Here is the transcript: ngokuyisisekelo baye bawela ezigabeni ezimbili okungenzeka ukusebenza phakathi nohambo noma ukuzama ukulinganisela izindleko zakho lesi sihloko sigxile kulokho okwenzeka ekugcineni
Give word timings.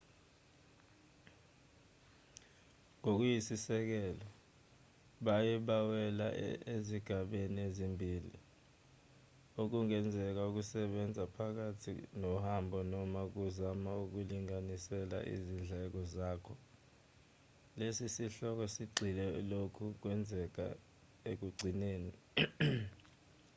ngokuyisisekelo 2.99 4.27
baye 5.25 5.53
bawela 5.67 6.27
ezigabeni 6.75 7.59
ezimbili 7.67 8.35
okungenzeka 9.61 10.41
ukusebenza 10.49 11.23
phakathi 11.35 11.91
nohambo 12.21 12.77
noma 12.93 13.19
ukuzama 13.27 13.89
ukulinganisela 14.03 15.17
izindleko 15.33 15.99
zakho 16.15 16.53
lesi 17.77 18.05
sihloko 18.15 18.63
sigxile 18.75 19.23
kulokho 19.35 19.81
okwenzeka 19.91 20.65
ekugcineni 21.31 22.13